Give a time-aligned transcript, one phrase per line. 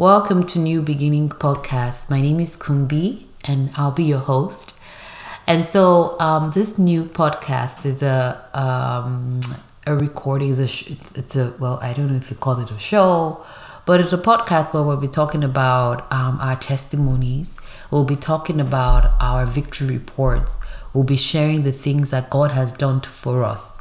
[0.00, 2.08] Welcome to New Beginning Podcast.
[2.08, 4.72] My name is Kunbi and I'll be your host.
[5.46, 9.42] And so um, this new podcast is a um,
[9.86, 10.48] a recording.
[10.48, 13.44] Is a it's, it's, a well, I don't know if you call it a show,
[13.84, 17.58] but it's a podcast where we'll be talking about um, our testimonies.
[17.90, 20.56] We'll be talking about our victory reports.
[20.94, 23.76] We'll be sharing the things that God has done for us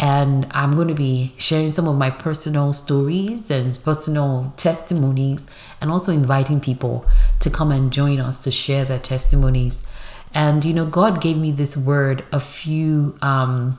[0.00, 5.46] and I'm going to be sharing some of my personal stories and personal testimonies,
[5.78, 7.06] and also inviting people
[7.40, 9.86] to come and join us to share their testimonies.
[10.32, 13.78] And you know, God gave me this word a few um,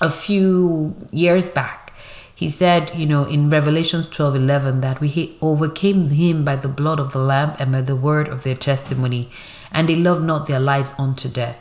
[0.00, 1.92] a few years back.
[2.34, 6.98] He said, you know, in Revelations 12 11, that we overcame him by the blood
[6.98, 9.28] of the Lamb and by the word of their testimony,
[9.70, 11.58] and they loved not their lives unto death.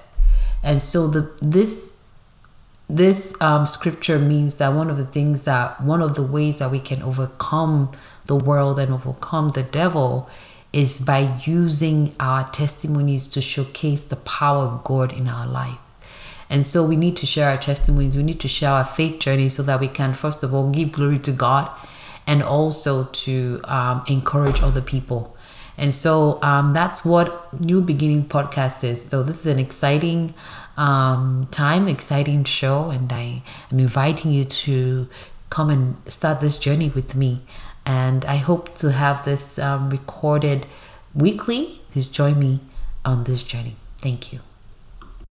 [0.63, 1.96] And so the this
[2.89, 6.71] this um, scripture means that one of the things that one of the ways that
[6.71, 7.91] we can overcome
[8.27, 10.30] the world and overcome the devil
[10.71, 15.80] is by using our testimonies to showcase the power of God in our life.
[16.49, 18.15] And so we need to share our testimonies.
[18.15, 20.93] We need to share our faith journey so that we can, first of all, give
[20.93, 21.69] glory to God
[22.25, 25.36] and also to um, encourage other people.
[25.77, 29.04] And so um, that's what New Beginning Podcast is.
[29.08, 30.33] So this is an exciting
[30.76, 35.08] um, time, exciting show, and I am inviting you to
[35.49, 37.42] come and start this journey with me.
[37.86, 40.66] And I hope to have this um, recorded
[41.14, 41.82] weekly.
[41.92, 42.60] Please join me
[43.05, 43.76] on this journey.
[43.99, 44.39] Thank you.